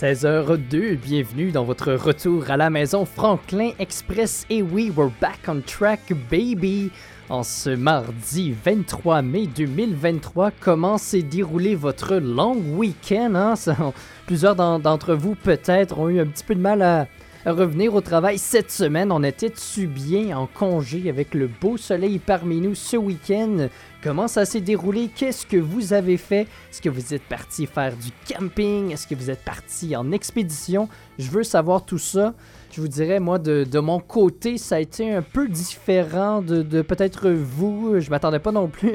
[0.00, 4.46] 16h02, bienvenue dans votre retour à la maison Franklin Express.
[4.48, 6.90] Et oui, we're back on track, baby!
[7.28, 13.34] En ce mardi 23 mai 2023, comment s'est déroulé votre long week-end?
[13.34, 13.54] Hein?
[14.26, 17.06] Plusieurs d'entre vous peut-être ont eu un petit peu de mal à,
[17.46, 19.12] revenir au travail cette semaine.
[19.12, 23.68] On était-tu bien en congé avec le beau soleil parmi nous ce week-end?
[24.02, 25.10] Comment ça s'est déroulé?
[25.14, 26.46] Qu'est-ce que vous avez fait?
[26.70, 28.92] Est-ce que vous êtes parti faire du camping?
[28.92, 30.88] Est-ce que vous êtes parti en expédition?
[31.18, 32.34] Je veux savoir tout ça.
[32.72, 37.28] Je vous dirais, moi, de, mon côté, ça a été un peu différent de, peut-être
[37.28, 37.98] vous.
[37.98, 38.92] Je m'attendais pas non plus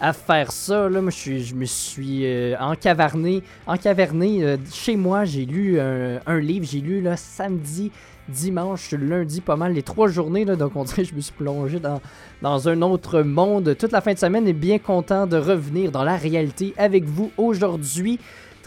[0.00, 0.90] à, faire ça.
[0.90, 1.00] Là.
[1.08, 3.42] Je, me suis euh, encaverné.
[3.66, 6.66] encaverné euh, chez moi, j'ai lu un, livre.
[6.70, 7.90] J'ai lu là, samedi
[8.28, 10.44] dimanche, lundi, pas mal les trois journées.
[10.44, 14.12] Donc on dirait que je me suis plongé dans, un autre monde toute la fin
[14.12, 18.18] de semaine et bien content de revenir dans la réalité avec vous aujourd'hui.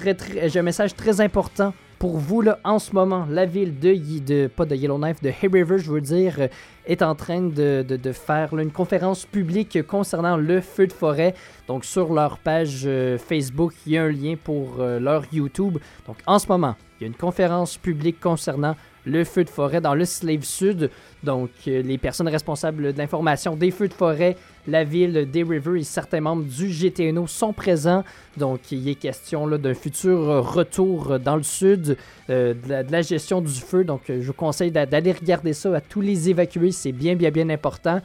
[0.04, 3.26] J'ai un message très important pour vous là, en ce moment.
[3.30, 6.48] La ville de, pas de Yellowknife, de Hay River, je veux dire, euh,
[6.86, 11.34] est en train de, faire une conférence publique concernant le feu de forêt.
[11.68, 15.80] Donc sur leur page euh, Facebook, il y a un lien pour euh, leur YouTube.
[16.06, 18.76] Donc en ce moment, il y a une conférence publique concernant
[19.06, 20.92] le feu de forêt dans le Slave Sud.
[21.24, 24.36] Donc, les personnes responsables de l'information des feux de forêt,
[24.68, 28.04] la ville des River et certains membres du GTNO sont présents.
[28.36, 31.98] Donc, il est question d'un futur retour dans le sud,
[32.30, 33.84] euh, de, la, gestion du feu.
[33.84, 36.72] Donc, je vous conseille d'aller regarder ça, à tous les évacuer.
[36.72, 38.02] C'est bien, bien, bien important.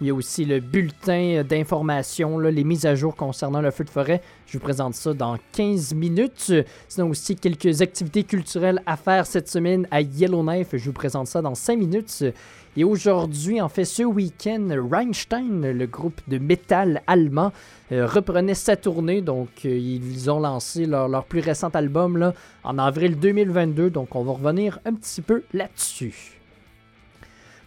[0.00, 3.90] Il y a aussi le bulletin d'information, les mises à jour concernant le feu de
[3.90, 4.20] forêt.
[4.46, 6.52] Je vous présente ça dans 15 minutes.
[6.88, 10.70] Sinon aussi quelques activités culturelles à faire cette semaine à Yellowknife.
[10.72, 12.24] Je vous présente ça dans 5 minutes.
[12.76, 17.52] Et aujourd'hui, en fait, ce week-end, Reinstein, le groupe de métal allemand,
[17.92, 19.20] euh, reprenait sa tournée.
[19.20, 23.90] Donc, euh, ils ont lancé leur, leur, plus récent album là, en avril 2022.
[23.90, 26.40] Donc, on va revenir un petit peu là-dessus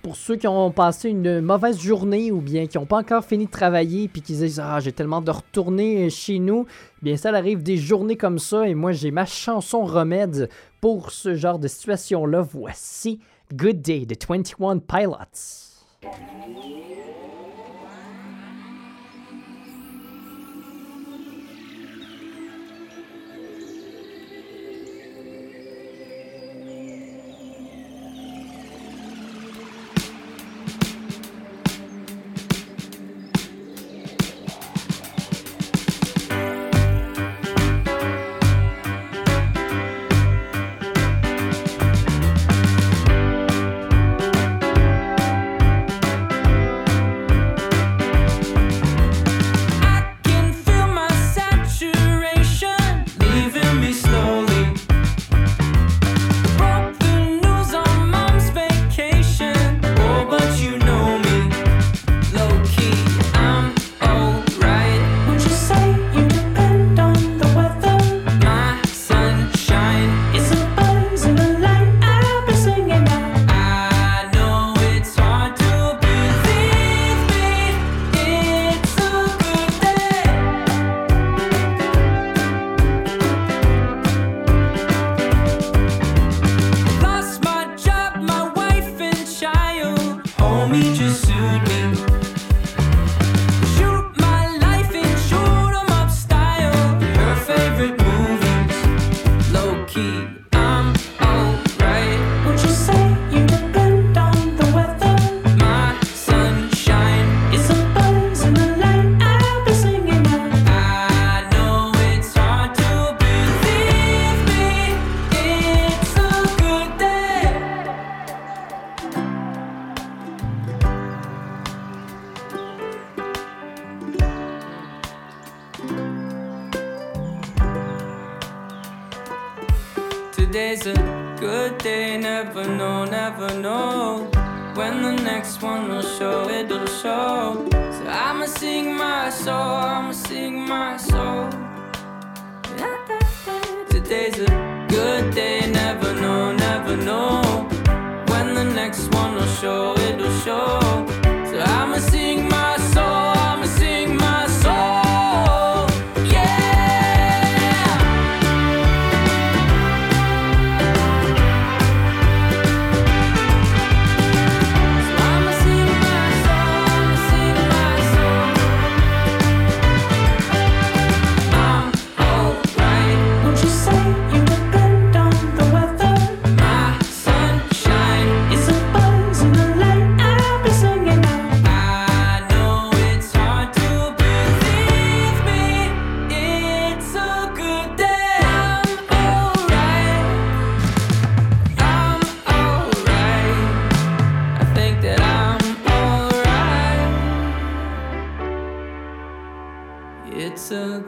[0.08, 3.46] pour ceux qui ont passé une mauvaise journée ou bien qui n'ont pas encore fini
[3.46, 6.66] de travailler puis qui disent Ah, j'ai tellement de retourner chez nous,
[7.02, 11.36] bien ça arrive des journées comme ça et moi j'ai ma chanson remède pour ce
[11.36, 12.40] genre de situation-là.
[12.40, 13.20] Voici
[13.50, 15.86] Good Day de 21 Pilots.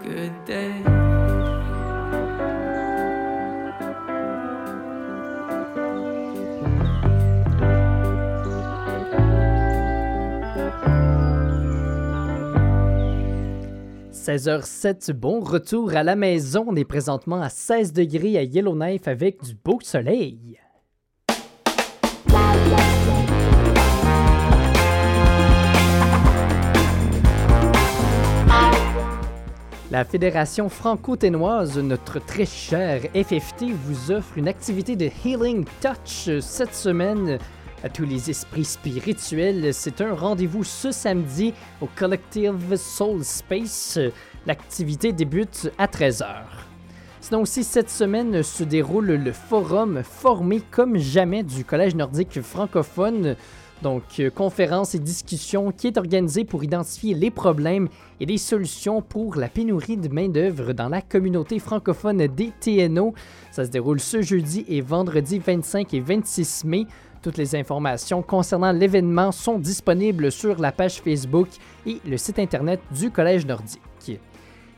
[0.03, 0.73] Good day.
[14.11, 16.65] «16h07, bon retour à la maison.
[16.67, 20.59] On est présentement à 16 degrés à Yellowknife avec du beau soleil.
[29.91, 36.75] La Fédération franco-ténoise, notre très chère FFT, vous offre une activité de Healing Touch cette
[36.75, 37.39] semaine
[37.83, 39.73] à tous les esprits spirituels.
[39.73, 43.97] C'est un rendez-vous ce samedi au Collective Soul Space.
[44.45, 46.35] L'activité débute à 13h.
[47.19, 53.35] Sinon aussi, cette semaine se déroule le forum formé comme jamais du Collège nordique francophone.
[53.81, 57.87] Donc, euh, conférence et discussion qui est organisée pour identifier les problèmes
[58.19, 63.13] et les solutions pour la pénurie de main-d'œuvre dans la communauté francophone des TNO.
[63.51, 66.87] Ça se déroule ce jeudi et vendredi 25 et 26 mai.
[67.21, 71.47] Toutes les informations concernant l'événement sont disponibles sur la page Facebook
[71.85, 73.88] et le site internet du Collège nordique.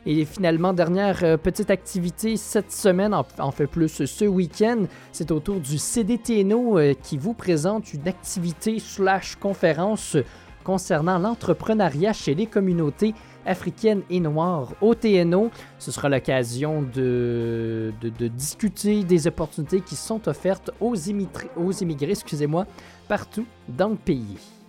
[0.05, 5.59] Et finalement, dernière euh, petite activité cette semaine, en, fait plus ce week-end, c'est autour
[5.59, 10.17] du CDTNO euh, qui vous présente une activité slash conférence
[10.63, 13.13] concernant l'entrepreneuriat chez les communautés
[13.45, 15.51] africaines et noires au TNO.
[15.77, 17.93] Ce sera l'occasion de,
[18.35, 22.65] discuter des opportunités qui sont offertes aux, aux immigrés excusez-moi,
[23.07, 24.60] partout dans le pays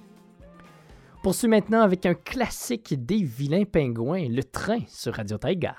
[1.22, 5.76] poursuit maintenant avec un classique des vilains pingouins, le train sur Radio Taiga.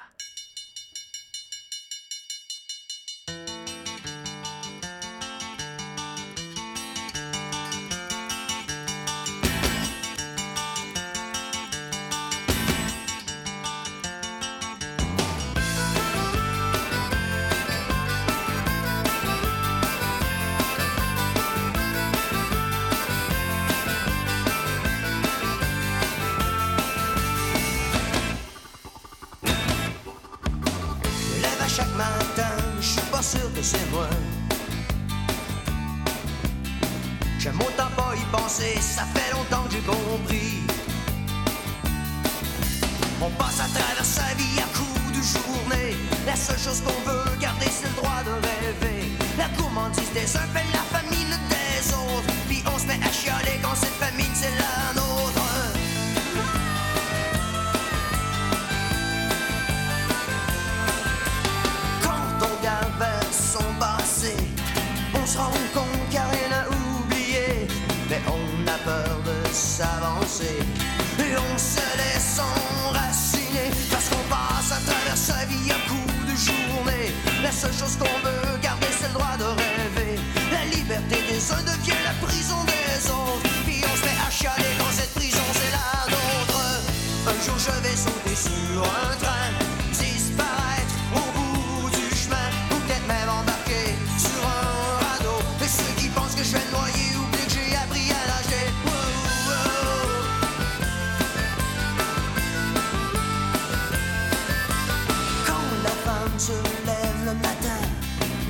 [106.39, 106.51] se
[106.85, 107.81] lève le matin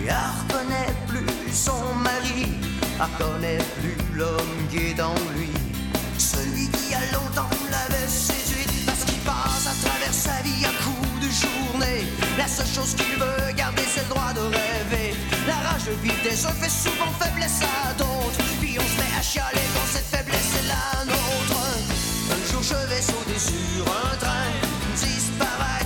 [0.01, 2.47] et elle reconnaît plus son mari,
[2.95, 5.51] elle reconnaît plus l'homme qui est dans lui,
[6.17, 11.25] celui qui a longtemps l'avait séduite parce qu'il passe à travers sa vie à coups
[11.25, 12.07] de journée.
[12.37, 15.15] La seule chose qu'il veut garder, c'est le droit de rêver.
[15.45, 19.21] La rage de vivre des fait souvent faiblesse à d'autres, puis on se met à
[19.21, 21.59] chialer quand cette faiblesse est la nôtre.
[22.31, 24.51] Un jour je vais sauter sur un train,
[24.95, 25.82] disparaître.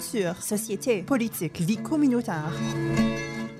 [0.00, 2.52] Culture, société, politique, vie communautaire.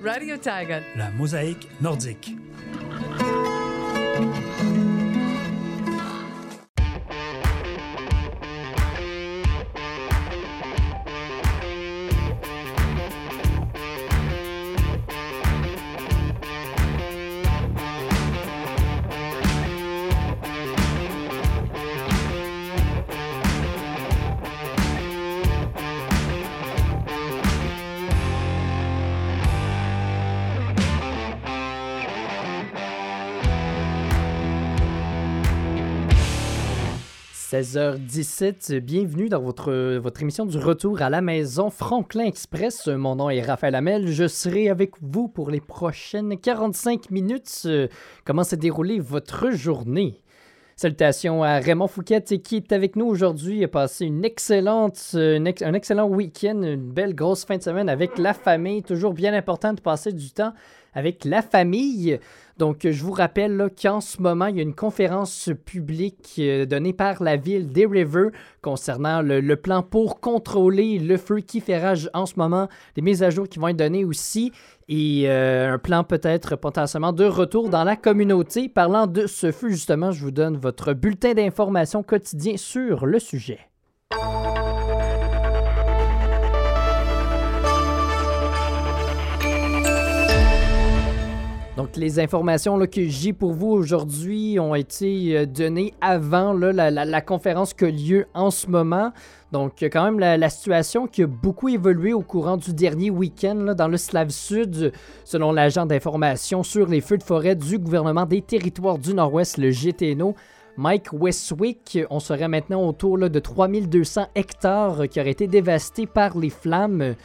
[0.03, 0.79] Radio Tiger.
[0.97, 2.35] La mosaïque nordique.
[37.61, 42.87] 16h17, bienvenue dans votre, votre émission du retour à la maison Franklin Express.
[42.87, 47.61] Mon nom est Raphaël Amel, je serai avec vous pour les prochaines 45 minutes.
[47.67, 47.87] Euh,
[48.25, 50.23] comment s'est déroulée votre journée?
[50.75, 55.11] Salutations à Raymond Fouquette euh, qui est avec nous aujourd'hui et a passé une excellente,
[55.13, 58.81] euh, un excellent week-end, une belle grosse fin de semaine avec la famille.
[58.81, 60.53] Toujours bien important de passer du temps
[60.95, 62.19] avec la famille.
[62.61, 66.67] Donc, euh, je vous rappelle qu'en ce moment, il y a une conférence publique euh,
[66.67, 68.29] donnée par la ville des Rivers
[68.61, 73.23] concernant le, plan pour contrôler le feu qui fait rage en ce moment, des mises
[73.23, 74.51] à jour qui vont être données aussi
[74.87, 78.69] et euh, un plan peut-être potentiellement de retour dans la communauté.
[78.69, 83.57] Parlant de ce feu, justement, je vous donne votre bulletin d'information quotidien sur le sujet.
[91.97, 97.83] Les informations que j'ai pour vous aujourd'hui ont été euh, données avant la, conférence qui
[97.85, 99.11] a lieu en ce moment.
[99.51, 103.73] Donc, euh, quand même, la, situation qui a beaucoup évolué au courant du dernier week-end
[103.77, 104.93] dans le Slave Sud,
[105.25, 109.71] selon l'agent d'information sur les feux de forêt du gouvernement des territoires du Nord-Ouest, le
[109.71, 110.35] GTNO.
[110.77, 116.49] Mike Westwick, on serait maintenant autour de 3200 hectares qui auraient été dévastés par les
[116.49, 117.15] flammes.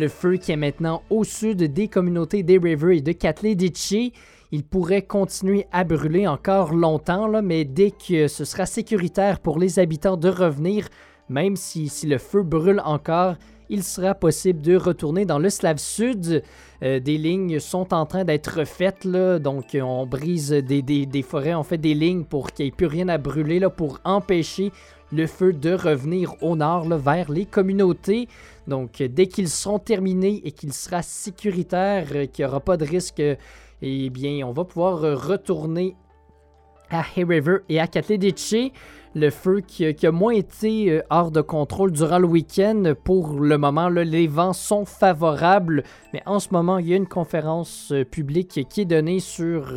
[0.00, 4.14] Le feu qui est maintenant au sud des communautés des River et de Katleditchi.
[4.50, 9.78] Il pourrait continuer à brûler encore longtemps, mais dès que ce sera sécuritaire pour les
[9.78, 10.88] habitants de revenir,
[11.28, 13.34] même si, le feu brûle encore,
[13.68, 16.42] il sera possible de retourner dans le Slave Sud.
[16.82, 21.62] Euh, des lignes sont en train d'être faites, donc euh, on brise des, forêts, on
[21.62, 24.72] fait des lignes pour qu'il n'y ait plus rien à brûler, pour empêcher
[25.12, 28.28] le feu de revenir au nord, vers les communautés.
[28.70, 32.76] Donc, euh, dès qu'ils seront terminés et qu'il sera sécuritaire, euh, qu'il n'y aura pas
[32.76, 33.34] de risque, euh,
[33.82, 35.96] eh bien, on va pouvoir retourner
[36.88, 38.72] à Hay River et à Katleditchi.
[39.16, 42.94] Le feu qui, a- moins été hors de contrôle durant le week-end.
[43.02, 46.96] Pour le moment, là, les vents sont favorables, mais en ce moment, il y a
[46.96, 49.72] une conférence publique qui est donnée sur,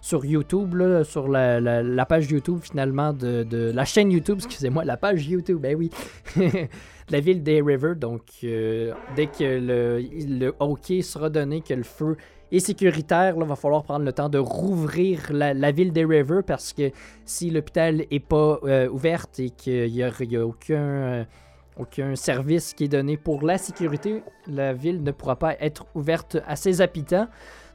[0.00, 4.96] sur YouTube, là, sur la, page YouTube finalement de, de la chaîne YouTube, excusez-moi, la
[4.96, 5.90] page YouTube, ben oui,
[7.10, 7.94] la ville des River.
[7.96, 12.16] Donc, euh, dès que le, le OK sera donné, que le feu
[12.52, 16.72] est sécuritaire, il va falloir prendre le temps de rouvrir la, ville des River parce
[16.72, 16.90] que
[17.24, 21.24] si l'hôpital n'est pas euh, ouverte et qu'il n'y a aucun, euh,
[21.76, 26.38] aucun service qui est donné pour la sécurité, la ville ne pourra pas être ouverte
[26.46, 27.28] à ses habitants.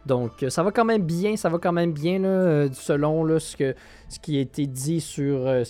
[0.05, 3.55] Donc, euh, ça va quand même bien, ça va quand même bien, euh, selon ce,
[4.21, 5.63] qui a été dit sur euh,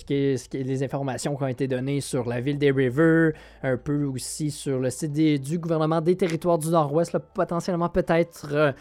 [0.54, 3.32] les informations qui ont été données sur la ville des River,
[3.64, 8.74] un peu aussi sur le site du gouvernement des territoires du Nord-Ouest, potentiellement peut-être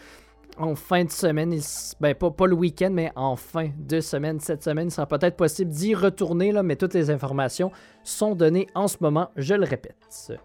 [0.57, 1.57] en fin de semaine,
[1.99, 5.71] ben, pas, le week-end, mais en fin de semaine, cette semaine, il sera peut-être possible
[5.71, 7.71] d'y retourner, mais toutes les informations
[8.03, 10.41] sont données en ce moment, je le répète.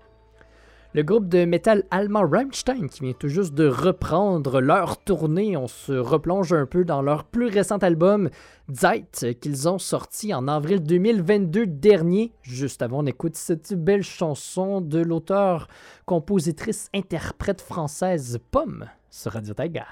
[0.95, 5.67] Le groupe de métal allemand Rammstein qui vient tout juste de reprendre leur tournée, on
[5.67, 8.31] se replonge un peu dans leur plus récent album
[8.73, 12.33] Zeit qu'ils ont sorti en avril 2022 dernier.
[12.43, 15.69] Juste avant, on écoute cette belle chanson de l'auteur,
[16.07, 19.87] compositrice, interprète française Pomme sur Radio Taiga.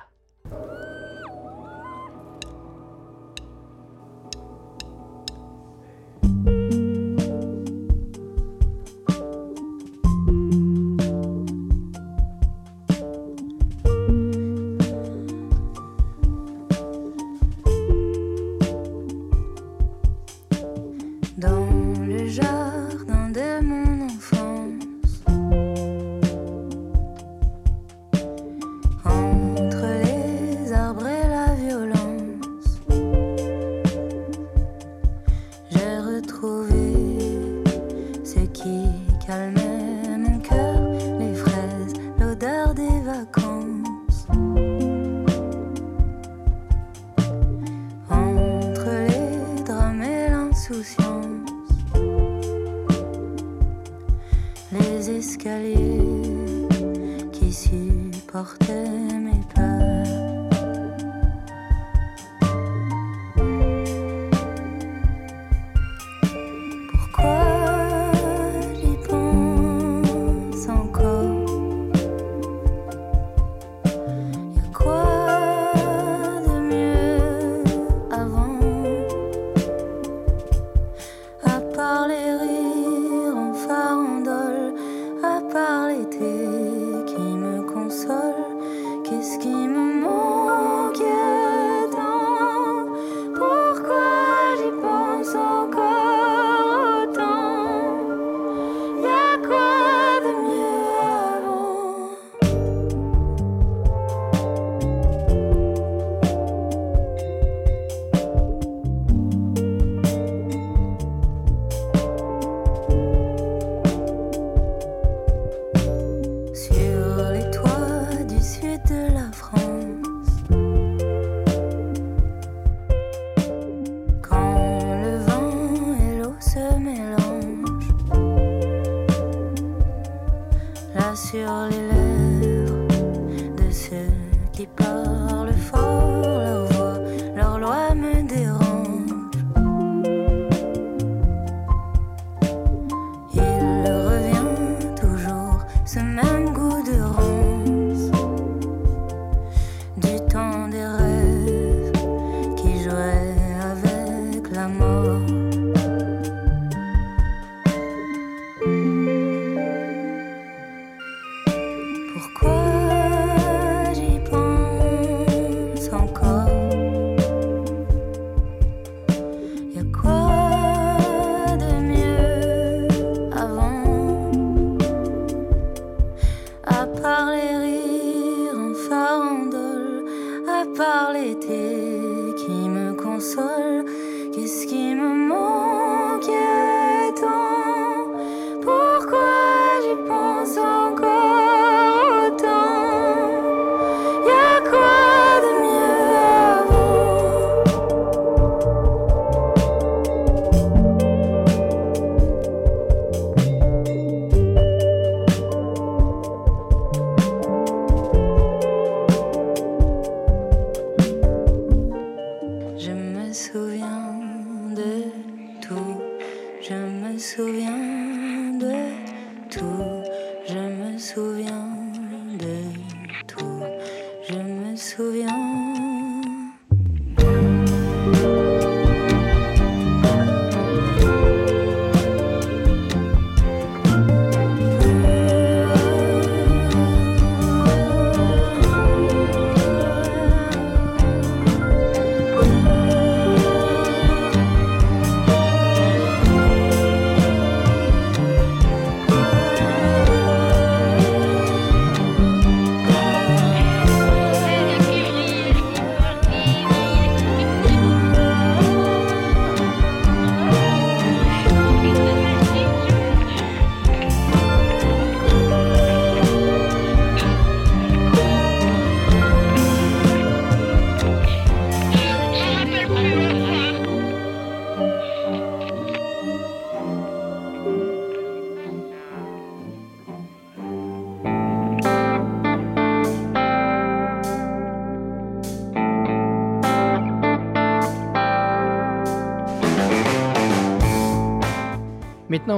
[89.04, 90.13] Qu'est-ce qui me manque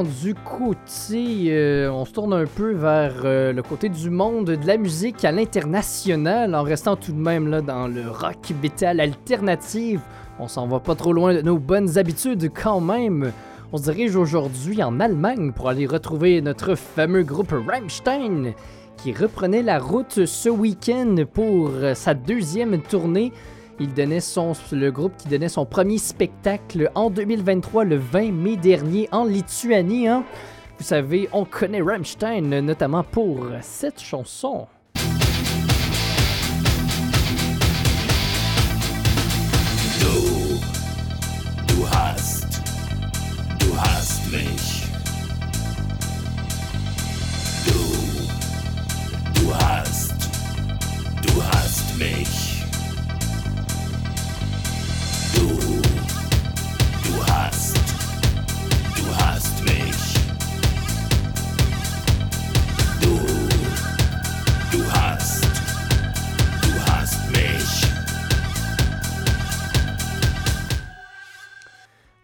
[0.05, 4.67] Du côté, euh, on se tourne un peu vers euh, le côté du monde de
[4.67, 10.01] la musique à l'international, en restant tout de même là dans le rock metal alternative.
[10.39, 13.33] On s'en va pas trop loin de nos bonnes habitudes quand même.
[13.73, 18.53] On se dirige aujourd'hui en Allemagne pour aller retrouver notre fameux groupe Rammstein
[18.99, 23.33] qui reprenait la route ce week-end pour euh, sa deuxième tournée.
[23.79, 28.57] Il donnait son, le groupe qui donnait son premier spectacle en 2023, le 20 mai
[28.57, 30.09] dernier, en Lituanie.
[30.09, 30.25] hein.
[30.79, 34.67] Vous savez, on connaît Rammstein notamment pour cette chanson.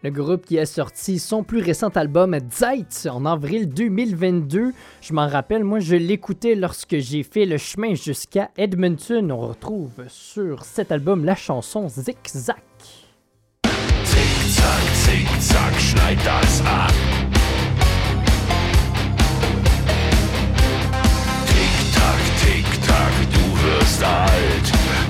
[0.03, 4.73] Le groupe qui a sorti son plus récent album Zeit en avril 2022.
[5.01, 9.31] Je m'en rappelle, moi je l'écoutais lorsque j'ai fait le chemin jusqu'à Edmonton.
[9.31, 12.57] On retrouve sur cet album la chanson Zig Zag.
[14.05, 17.03] Zick-Zack, Zick-Zack, schneid das alt.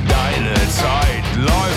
[0.07, 1.73] Deine Zeit läuft.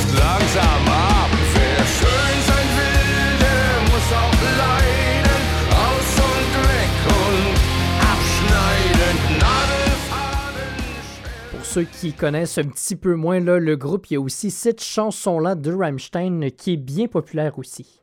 [11.76, 15.54] Ceux qui connaissent un petit peu moins le groupe, il y a aussi cette chanson-là
[15.54, 18.00] de Rammstein qui est bien populaire aussi.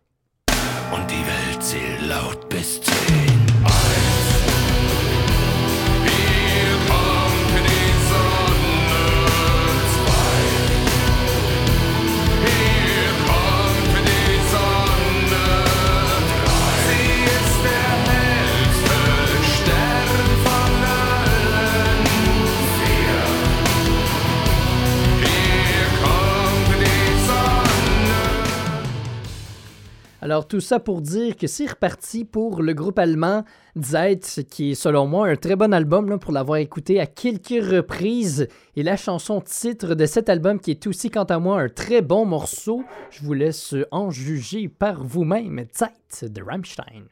[30.34, 33.43] Alors tout ça pour dire que c'est reparti pour le groupe allemand
[33.80, 37.63] Zeit, qui est selon moi un très bon album là, pour l'avoir écouté à quelques
[37.63, 38.48] reprises.
[38.76, 42.02] Et la chanson titre de cet album qui est aussi quant à moi un très
[42.02, 45.67] bon morceau, je vous laisse en juger par vous-même.
[45.72, 47.04] Zeit de Rammstein.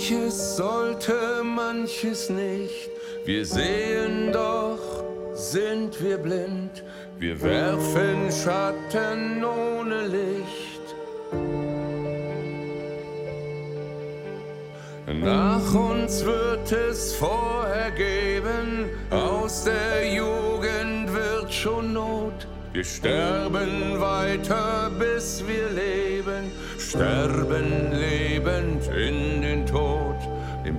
[0.00, 2.88] Manches sollte, manches nicht.
[3.26, 4.78] Wir sehen doch,
[5.34, 6.82] sind wir blind.
[7.18, 10.94] Wir werfen Schatten ohne Licht.
[15.06, 22.46] Nach uns wird es vorher geben, aus der Jugend wird schon Not.
[22.72, 29.29] Wir sterben weiter, bis wir leben, sterben lebend in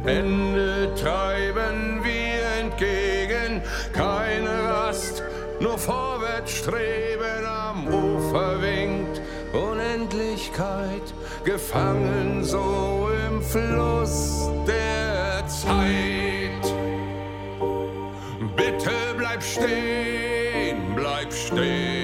[0.06, 3.62] Ende treiben wir entgegen,
[3.94, 5.22] keine Rast,
[5.60, 7.46] nur vorwärts streben.
[7.46, 9.22] Am Ufer winkt
[9.54, 16.74] Unendlichkeit, gefangen so im Fluss der Zeit.
[18.56, 22.01] Bitte bleib stehen, bleib stehen.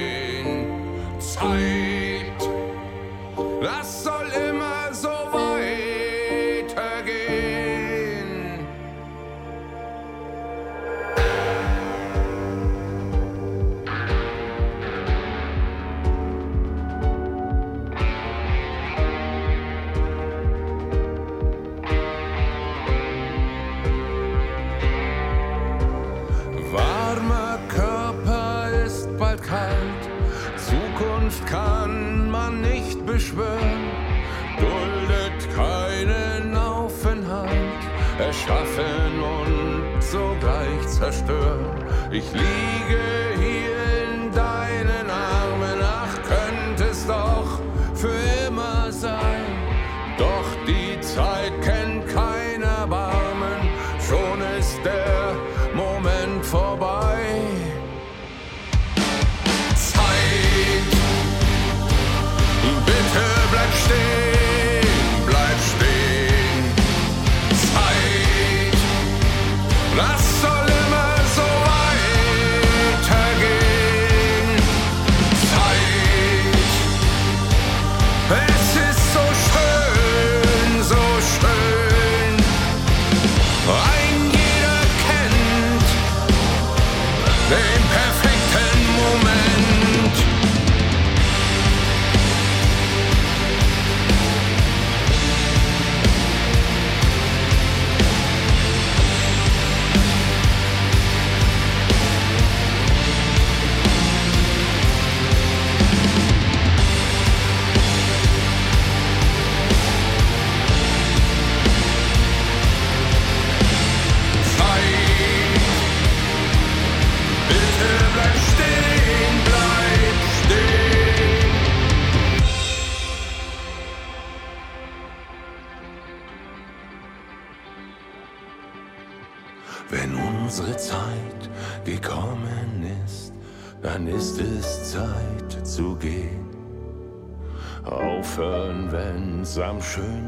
[42.09, 43.06] Ich liege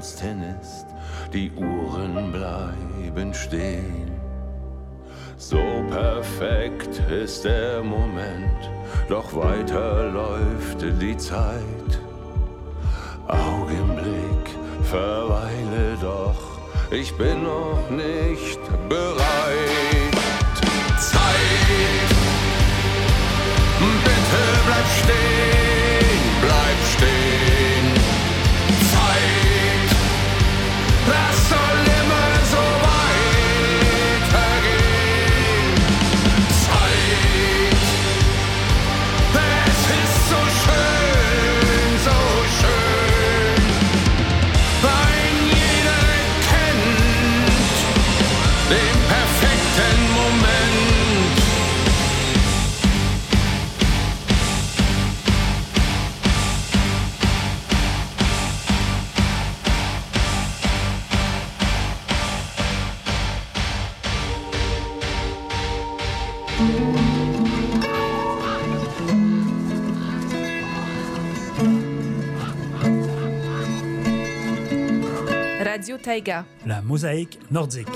[0.09, 0.85] schönsten ist,
[1.33, 4.11] die Uhren bleiben stehen.
[5.37, 8.69] So perfekt ist der Moment,
[9.07, 11.99] doch weiter läuft die Zeit.
[13.27, 14.49] Augenblick,
[14.83, 16.59] verweile doch,
[16.91, 20.15] ich bin noch nicht bereit.
[20.97, 22.09] Zeit,
[23.79, 25.58] bitte bleib stehen,
[75.59, 76.45] Radio Taïga.
[76.65, 77.89] La mosaïque nordique.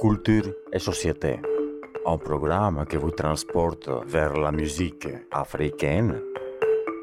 [0.00, 1.40] Culture et société.
[2.06, 6.22] Un programme qui vous transporte vers la musique africaine.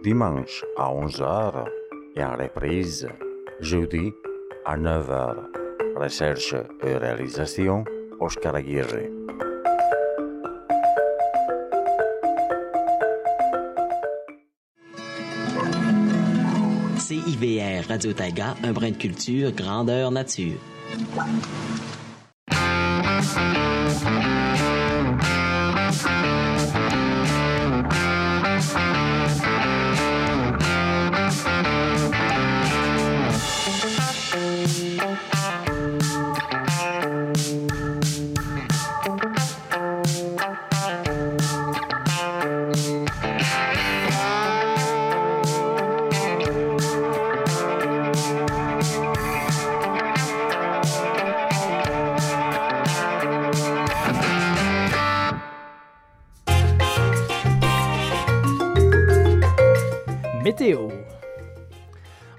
[0.02, 1.66] Dimanche à 11h
[2.16, 3.08] et en reprise
[3.60, 4.12] jeudi
[4.66, 5.36] à 9h.
[5.96, 7.84] Recherche et réalisation
[8.20, 9.10] Oscar Aguirre.
[16.98, 20.58] CIVR Radio Taga, un brin de culture, grandeur nature.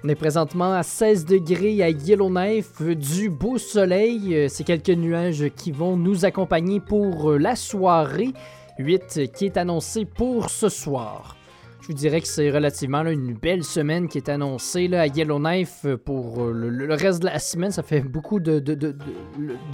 [0.05, 4.35] On est présentement à 16 degrés à Yellowknife, du beau soleil.
[4.35, 8.31] Euh, C'est quelques nuages qui vont nous accompagner pour euh, la soirée.
[8.77, 11.35] 8 qui est annoncé pour ce soir.
[11.81, 15.85] Je vous dirais que c'est relativement une belle semaine qui est annoncée là, à Yellowknife
[15.85, 17.71] euh, pour le, reste de la semaine.
[17.71, 18.61] Ça fait beaucoup de,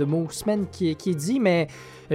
[0.05, 1.67] mots semaine qui, est dit, mais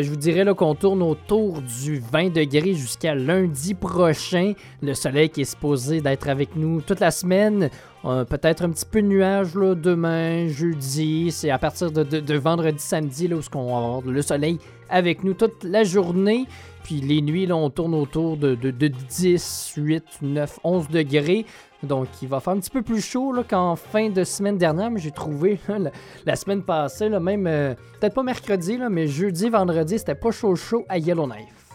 [0.03, 4.53] je vous dirais qu'on tourne autour du 20 degrés jusqu'à lundi prochain.
[4.83, 7.71] Le soleil qui est supposé d'être avec nous toute la semaine.
[8.05, 11.31] Euh, Peut-être un petit peu de nuages là, demain, jeudi.
[11.31, 14.59] C'est à partir de, vendredi, samedi, là, où on va avoir le soleil
[14.91, 16.45] avec nous toute la journée.
[16.85, 21.47] Puis les nuits, là, on tourne autour de, de, de 10, 8, 9, 11 degrés.
[21.83, 24.91] Donc, il va faire un petit peu plus chaud qu'en fin de semaine dernière.
[24.91, 25.91] Mais j'ai trouvé là,
[26.25, 30.57] la, semaine passée, même, euh, peut-être pas mercredi, là, mais jeudi, vendredi, c'était pas chaud
[30.57, 31.67] chaud à Yellowknife.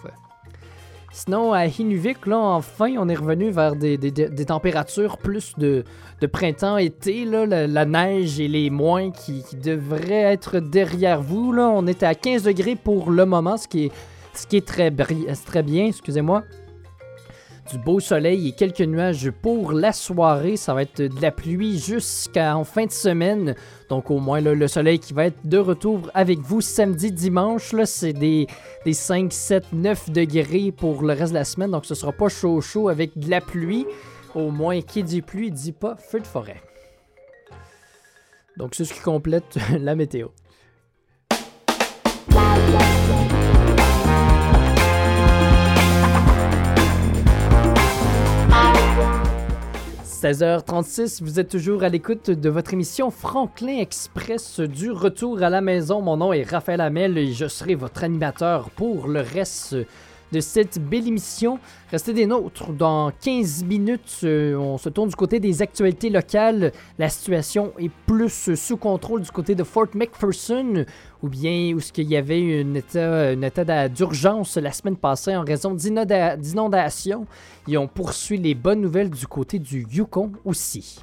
[1.14, 3.98] Sinon, à Inuvik, là, enfin, on est revenu vers des,
[4.48, 5.84] températures plus de,
[6.32, 11.52] printemps-été, la, la neige et les moins qui, devraient être derrière vous.
[11.52, 11.70] Là.
[11.70, 13.92] On était à 15 degrés pour le moment, ce qui est,
[14.34, 14.90] ce qui est très,
[15.46, 16.44] très bien, excusez-moi.
[17.70, 20.58] Du beau soleil et quelques nuages pour la soirée.
[20.58, 23.56] Ça va être de la pluie jusqu'en fin de semaine.
[23.88, 27.74] Donc au moins le soleil qui va être de retour avec vous samedi, dimanche.
[27.86, 28.48] C'est des,
[28.84, 31.72] des 5, 7, 9 degrés pour le reste de la semaine.
[31.72, 33.86] Donc ce sera pas chaud chaud avec de la pluie.
[34.34, 36.62] Au moins, qui dit pluie dit pas feu de forêt.
[38.58, 40.30] Donc c'est ce qui complète la météo.
[50.22, 55.62] «16h36, vous êtes toujours à l'écoute de votre émission Franklin Express du retour à la
[55.62, 56.00] maison.
[56.04, 59.76] Mon nom est Raphaël Hamel et je serai votre animateur pour le reste
[60.32, 61.60] de cette belle émission.
[61.92, 62.72] Restez des nôtres.
[62.72, 66.72] Dans 15 minutes, euh, on se tourne du côté des actualités locales.
[66.98, 70.86] La situation est plus sous contrôle du côté de Fort McPherson,
[71.22, 72.74] ou bien où ce qu'il y avait un
[73.42, 77.26] état, d'urgence la semaine passée en raison d'inonda- d'inondations.
[77.68, 81.00] Et on poursuit les bonnes nouvelles du côté du Yukon aussi.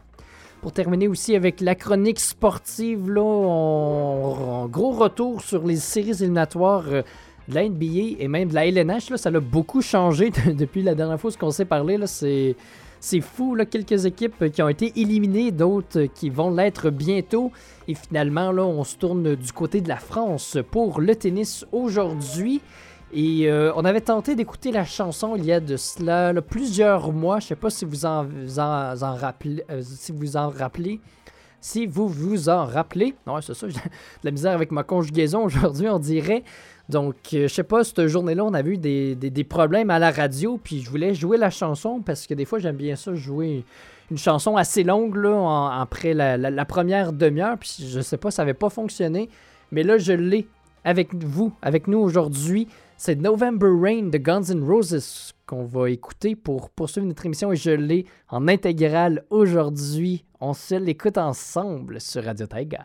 [0.60, 6.20] Pour terminer aussi avec la chronique sportive, là, on, on- gros retour sur les séries
[6.20, 7.02] éliminatoires euh,
[7.48, 9.10] de la NBA et même de la LNH.
[9.10, 11.98] Là, ça a beaucoup changé de- depuis la dernière fois qu'on s'est parlé.
[12.06, 12.56] C'est,
[13.00, 17.50] c'est fou, là, quelques équipes qui ont été éliminées, d'autres qui vont l'être bientôt.
[17.86, 22.60] Et finalement, là, on se tourne du côté de la France pour le tennis aujourd'hui.
[23.14, 27.40] Et euh, on avait tenté d'écouter la chanson il y a de cela plusieurs mois.
[27.40, 28.26] Je sais pas si vous en,
[28.58, 31.00] en, en rappelez, euh, si vous en rappelez.
[31.60, 33.14] Si vous vous en rappelez.
[33.26, 33.80] Non, c'est ça, j'ai de
[34.24, 36.44] la misère avec ma conjugaison aujourd'hui, on dirait.
[36.88, 40.10] Donc, euh, je sais pas, cette journée-là, on avait eu des, des- problèmes à la
[40.10, 43.64] radio, puis je voulais jouer la chanson parce que des fois, j'aime bien ça, jouer
[44.10, 48.54] une chanson assez longue, là, après la première demi-heure, puis je sais pas, ça avait
[48.54, 49.28] pas fonctionné.
[49.70, 50.46] Mais là, je l'ai
[50.84, 52.68] avec vous, avec nous aujourd'hui.
[52.96, 57.56] C'est November Rain de Guns N' Roses qu'on va écouter pour poursuivre notre émission et
[57.56, 60.24] je l'ai en intégrale aujourd'hui.
[60.40, 62.84] On se l'écoute ensemble sur Radio Taiga.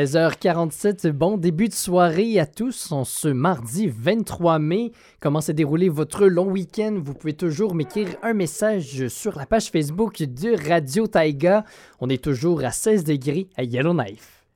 [0.00, 4.92] 16h47, bon début de soirée à tous en ce mardi 23 mai.
[5.20, 6.98] Comment s'est déroulé votre long week-end?
[7.04, 11.66] Vous pouvez toujours m'écrire un message sur la page Facebook de Radio Taiga.
[12.00, 14.46] On est toujours à 16 degrés à Yellowknife.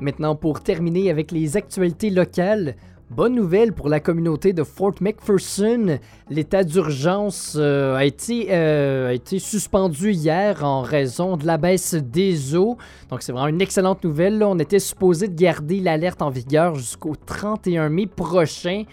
[0.00, 2.76] Maintenant, pour terminer avec les actualités locales,
[3.10, 5.98] bonne nouvelle pour la communauté de Fort McPherson.
[6.28, 11.94] L'état d'urgence euh, a, été, euh, a été suspendu hier en raison de la baisse
[11.94, 12.76] des eaux.
[13.10, 14.42] Donc, c'est vraiment une excellente nouvelle.
[14.42, 18.84] On était supposé de garder l'alerte en vigueur jusqu'au 31 mai prochain.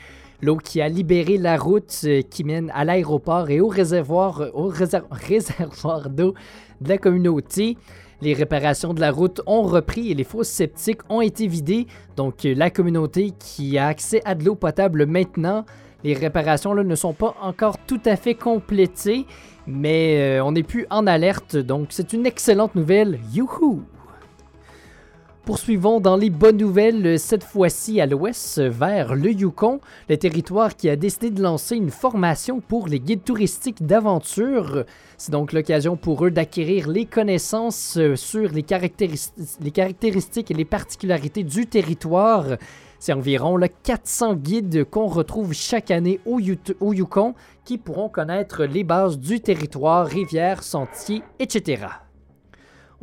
[0.41, 4.41] L'eau qui a libéré la route euh, qui mène à l'aéroport et au réservoir
[6.09, 6.34] d'eau
[6.82, 7.78] de la communauté.
[8.24, 11.88] Les réparations de la route ont repris et les fosses sceptiques ont été vidées.
[12.16, 15.66] Donc la communauté qui a accès à de l'eau potable maintenant,
[16.06, 19.26] les réparations là, ne sont pas encore tout à fait complétées,
[19.68, 21.58] mais euh, on n'est plus en alerte.
[21.58, 23.20] Donc c'est une excellente nouvelle.
[23.34, 23.84] Youhou!
[25.46, 30.89] Poursuivons dans les bonnes nouvelles, cette fois-ci à l'ouest, vers le Yukon, le territoire qui
[30.89, 34.86] a décidé de lancer une formation pour les guides touristiques d'aventure.
[35.18, 41.68] C'est donc l'occasion pour eux d'acquérir les connaissances sur les, caractéristiques et les particularités du
[41.68, 42.46] territoire.
[43.00, 46.39] C'est environ 400 guides qu'on retrouve chaque année au,
[46.80, 47.36] au Yukon
[47.66, 51.88] qui pourront connaître les bases du territoire, rivières, sentiers, etc.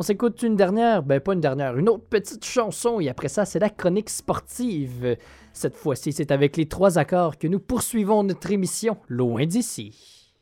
[0.01, 3.45] On s'écoute une dernière, ben pas une dernière, une autre petite chanson et après ça,
[3.45, 5.19] c'est la chronique sportive.
[5.53, 10.33] Cette fois-ci, c'est avec les trois accords que nous poursuivons notre émission loin d'ici.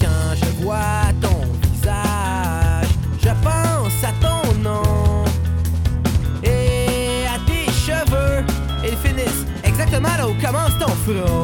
[0.00, 2.88] Quand je vois ton visage,
[3.20, 5.24] je pense à ton nom
[6.42, 8.44] et à tes cheveux.
[8.82, 11.43] Ils finissent exactement là où commence ton front.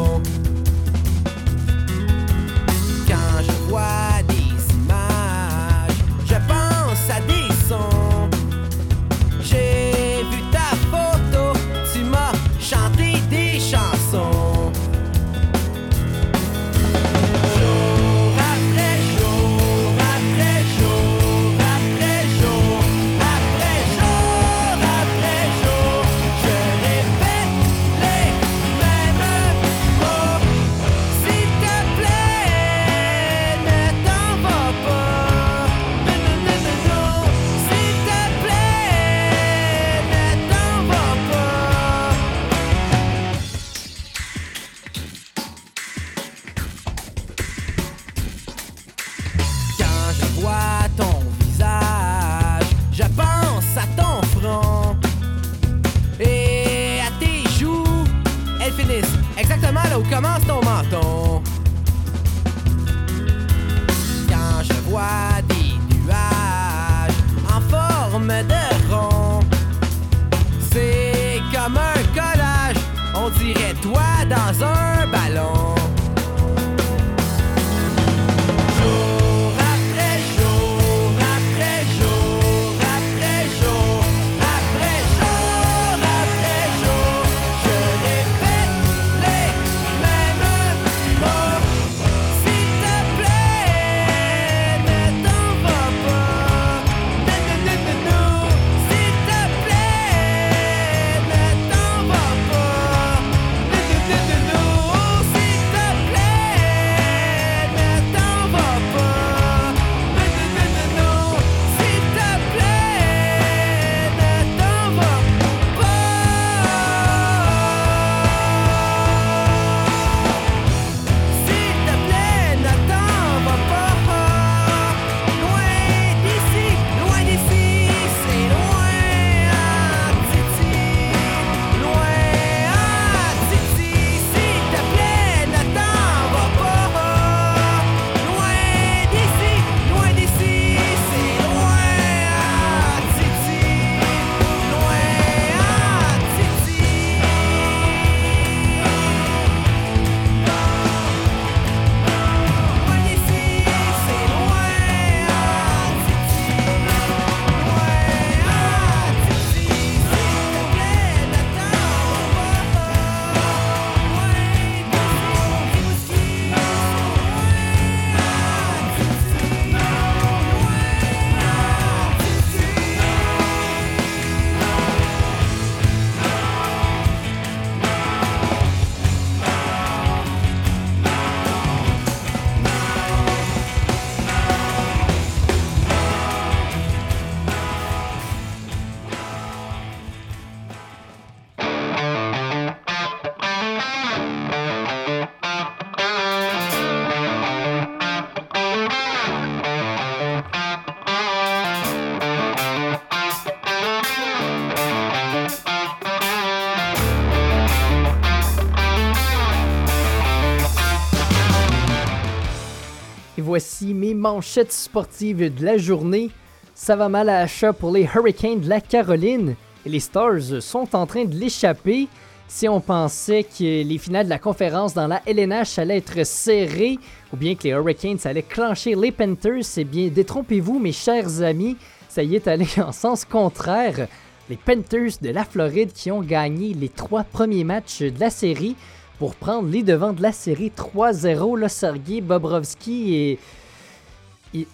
[214.21, 216.31] Manchettes sportives de la journée.
[216.75, 219.55] Ça va mal à achat pour les Hurricanes de la Caroline
[219.87, 222.07] et les Stars sont en train de l'échapper.
[222.47, 226.99] Si on pensait que les finales de la conférence dans la LNH allaient être serrées
[227.33, 231.79] ou bien que les Hurricanes allaient clencher les Panthers, eh bien détrompez-vous mes chers amis,
[232.09, 234.07] ça y est allé en sens contraire.
[234.51, 238.77] Les Panthers de la Floride qui ont gagné les trois premiers matchs de la série
[239.19, 241.57] pour prendre les devants de la série 3-0.
[241.57, 243.39] Le Sergei Bobrovski est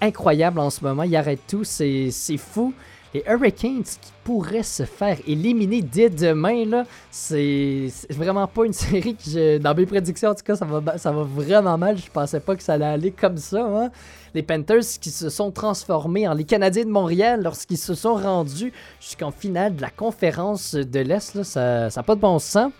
[0.01, 1.03] incroyable en ce moment.
[1.03, 1.64] Il arrête tout.
[1.64, 2.72] C'est fou.
[3.14, 9.14] Les Hurricanes qui pourraient se faire éliminer dès demain, là, c'est vraiment pas une série
[9.14, 11.97] que je, dans mes prédictions, en tout cas, ça va, ça va vraiment mal.
[11.97, 13.64] Je pensais pas que ça allait aller comme ça.
[13.64, 13.91] hein.
[14.35, 18.72] Les Panthers qui se sont transformés en les Canadiens de Montréal lorsqu'ils se sont rendus
[19.01, 22.70] jusqu'en finale de la conférence de l'Est, ça n'a pas de bon sens.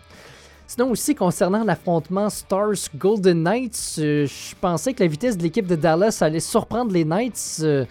[0.69, 5.67] Sinon aussi, concernant l'affrontement Stars Golden Knights, euh, je pensais que la vitesse de l'équipe
[5.67, 7.59] de Dallas allait surprendre les Knights.
[7.61, 7.85] Euh,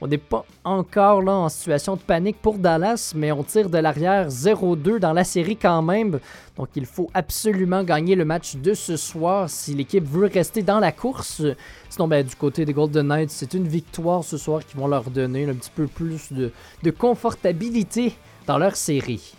[0.00, 3.76] on n'est pas encore là en situation de panique pour Dallas, mais on tire de
[3.76, 6.18] l'arrière 0-2 dans la série quand même.
[6.56, 10.80] Donc il faut absolument gagner le match de ce soir si l'équipe veut rester dans
[10.80, 11.42] la course.
[11.90, 15.10] Sinon, ben, du côté des Golden Knights, c'est une victoire ce soir qui vont leur
[15.10, 16.52] donner un petit peu plus de,
[16.82, 18.14] de confortabilité
[18.46, 19.34] dans leur série.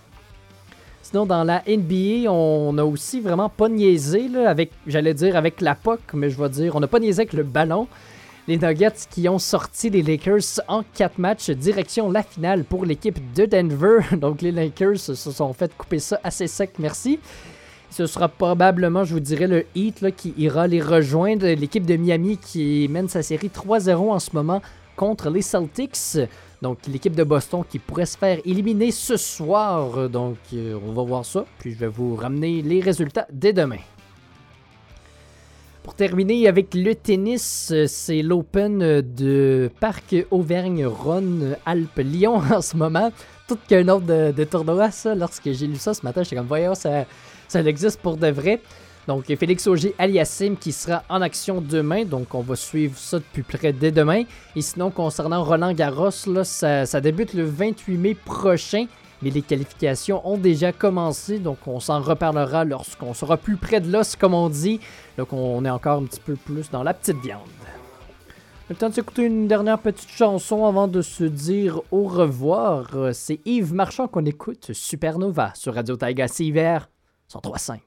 [1.24, 6.02] Dans la NBA, on a aussi vraiment pas niaisé, avec, j'allais dire avec la POC,
[6.14, 7.88] mais je vais dire, on n'a pas niaisé avec le ballon.
[8.50, 13.18] Les Nuggets qui ont sorti les Lakers en 4 matchs, direction la finale pour l'équipe
[13.34, 14.00] de Denver.
[14.18, 17.20] Donc les Lakers se sont fait couper ça assez sec, merci.
[17.90, 21.48] Ce sera probablement, je vous dirais, le Heat qui ira les rejoindre.
[21.48, 24.62] L'équipe de Miami qui mène sa série 3-0 en ce moment
[24.98, 26.18] contre les Celtics.
[26.66, 30.10] Donc l'équipe de Boston qui pourrait se faire éliminer ce soir.
[30.10, 31.46] Donc euh, on va voir ça.
[31.60, 33.84] Puis je vais vous ramener les résultats dès demain.
[35.84, 43.12] Pour terminer avec le tennis, euh, c'est l'Open de Parc Auvergne-Rhône Alpes-Lyon en ce moment.
[43.48, 45.14] Tout qu'un autre de, de tournoi, ça.
[45.14, 47.06] Lorsque j'ai lu ça ce matin, j'étais comme, voyons, ça,
[47.48, 48.60] ça existe pour de vrai.
[49.08, 52.06] Donc, Félix Auger Aliassim qui sera en action demain.
[52.06, 54.24] Donc, on va suivre ça de plus près dès demain.
[54.56, 58.88] Et sinon, concernant Roland Garros, là, ça, débute le 28 mai prochain.
[59.22, 61.40] Mais les qualifications ont déjà commencé.
[61.40, 64.80] Donc, on s'en reparlera lorsqu'on sera plus près de l'os, comme on dit.
[65.18, 67.42] Donc, on est encore un petit peu plus dans la petite viande.
[68.68, 72.88] Le temps de s'écouter une dernière petite chanson avant de se dire au revoir.
[73.14, 76.90] C'est Yves Marchand qu'on écoute, Supernova, sur Radio Taiga CIVR
[77.32, 77.80] 103.5.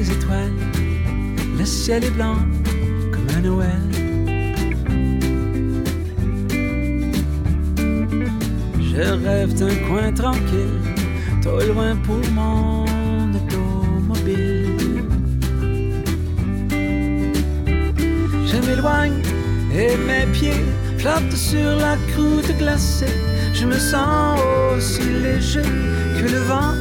[0.00, 0.52] les étoiles,
[1.58, 2.38] le ciel est blanc
[3.12, 3.84] comme un Noël.
[8.80, 10.80] Je rêve d'un coin tranquille,
[11.42, 12.84] trop loin pour mon
[13.38, 14.68] automobile.
[18.50, 19.20] Je m'éloigne
[19.74, 20.64] et mes pieds
[20.96, 23.18] flottent sur la croûte glacée.
[23.52, 24.40] Je me sens
[24.74, 25.68] aussi léger
[26.18, 26.74] que le vent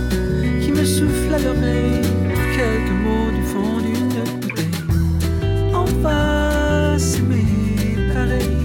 [0.61, 2.18] qui me souffle à l'oreille.
[2.59, 4.09] Quelques mots du fond d'une
[4.41, 4.79] bouteille.
[5.73, 7.45] On va s'aimer
[8.13, 8.57] pareil.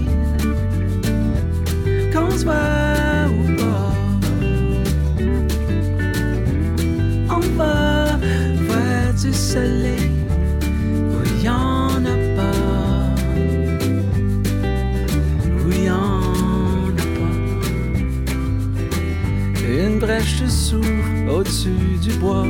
[2.12, 3.94] Qu'on se voit ou pas.
[7.36, 8.18] On va
[8.66, 10.10] voir du soleil
[11.40, 12.58] y en a pas.
[15.70, 17.36] Y en a pas.
[19.68, 22.48] Une brèche s'ouvre au-dessus du bois.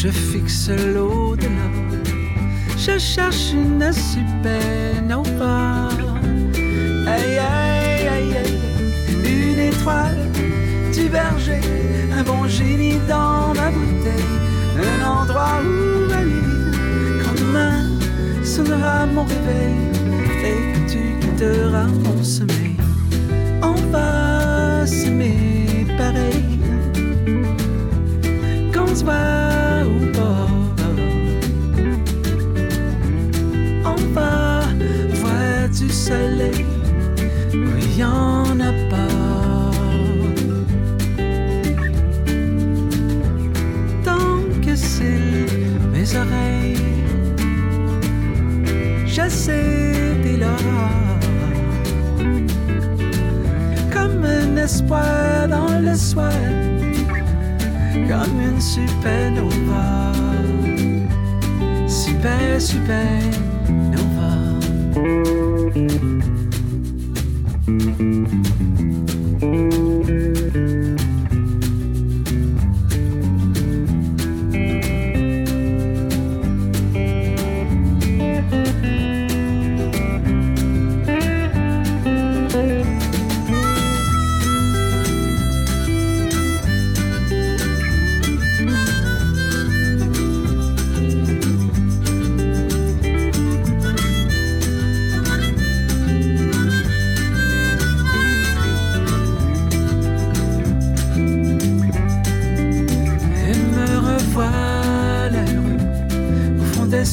[0.00, 1.68] Je fixe l'au-delà.
[2.76, 5.88] Je cherche une supernova.
[7.04, 8.60] Aïe, aïe, aïe, aïe.
[9.24, 10.30] Une étoile
[10.94, 11.62] du berger.
[12.16, 14.36] Un bon génie dans ma bouteille.
[14.78, 16.46] Un endroit où aller.
[17.20, 17.82] Quand demain
[18.44, 19.80] sonnera mon réveil.
[20.44, 22.76] Et que tu quitteras mon sommeil.
[23.62, 26.44] On va s'aimer pareil.
[28.72, 29.04] Qu'on se
[36.08, 36.64] soleil
[37.52, 39.70] il y en a pas.
[44.04, 45.46] Tant que c'est
[45.92, 46.76] mes oreilles,
[49.06, 50.92] j'essaie dès lors
[53.92, 56.32] comme un espoir dans le soir,
[58.10, 60.12] comme une supernova.
[62.58, 62.58] super,
[65.70, 65.92] thank
[70.54, 70.87] you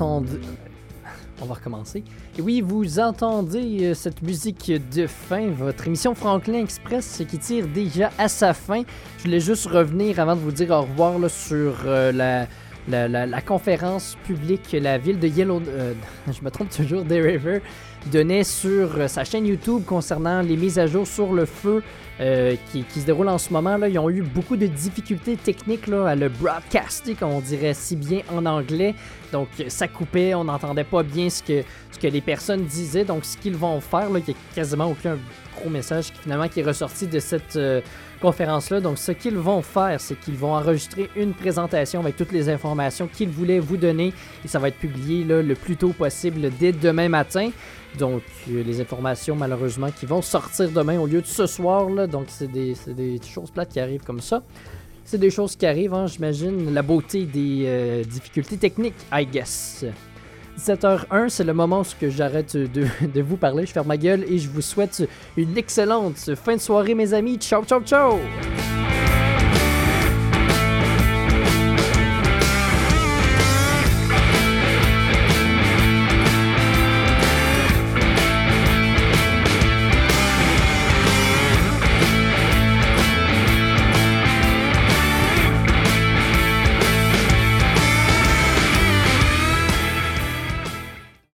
[0.00, 0.24] On
[1.60, 2.00] va.
[2.38, 7.66] Et oui, vous entendez euh, cette musique de fin, votre émission Franklin Express qui tire
[7.68, 8.82] déjà à sa fin.
[9.18, 12.46] Je voulais juste revenir avant de vous dire au revoir sur euh, la,
[13.26, 15.62] la, conférence publique que la ville de Yellow.
[15.68, 15.94] Euh,
[16.32, 17.60] je me trompe toujours, des River
[18.12, 21.82] donnait sur sa chaîne YouTube concernant les mises à jour sur le feu
[22.20, 23.76] euh, qui, se déroule en ce moment.
[23.76, 28.20] Là, ils ont eu beaucoup de difficultés techniques à le broadcaster, on dirait si bien
[28.32, 28.94] en anglais.
[29.32, 33.04] Donc ça coupait, on n'entendait pas bien ce que, ce que les personnes disaient.
[33.04, 35.18] Donc ce qu'ils vont faire, il n'y a quasiment aucun
[35.56, 37.80] gros message qui, finalement qui est ressorti de cette euh,
[38.20, 38.80] conférence-là.
[38.80, 43.08] Donc ce qu'ils vont faire, c'est qu'ils vont enregistrer une présentation avec toutes les informations
[43.08, 44.12] qu'ils voulaient vous donner
[44.44, 47.50] et ça va être publié là, le plus tôt possible dès demain matin.
[47.98, 51.88] Donc, euh, les informations, malheureusement, qui vont sortir demain au lieu de ce soir.
[51.88, 52.06] Là.
[52.06, 52.74] Donc, c'est des,
[53.22, 54.42] choses plates qui arrivent comme ça.
[55.04, 56.72] C'est des choses qui arrivent, hein, j'imagine.
[56.72, 59.84] La beauté des euh, difficultés techniques, I guess.
[60.58, 63.66] 17h01, c'est le moment où j'arrête de, de, vous parler.
[63.66, 67.38] Je ferme ma gueule et je vous souhaite une excellente fin de soirée, mes amis.
[67.38, 68.18] Ciao, ciao, ciao!